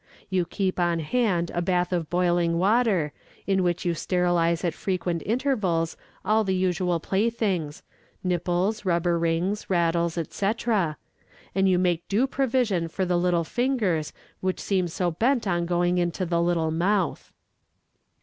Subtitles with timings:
[0.31, 3.13] You keep on hand a bath of boiling water
[3.45, 7.83] in which you sterilize at frequent intervals all the usual playthings
[8.23, 10.97] nipples, rubber rings, rattles, etc.;
[11.53, 15.99] and you make due provision for the little fingers which seem so bent on going
[15.99, 17.31] into the little mouth.